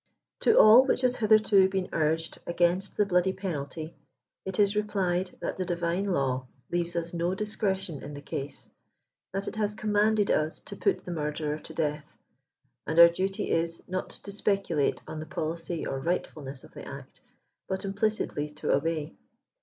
[0.45, 3.93] ''To all which has hitherto been urged against the bloody pen alty,
[4.45, 8.71] it is replied that the Divine Law leaves us no discretion in the case;
[9.31, 12.17] that it has commanded us to put the murderer to death,
[12.87, 16.83] and our duty is, not to speculate on the policy or right fulness of the
[16.87, 17.21] act,
[17.67, 19.13] but implicitly to obey.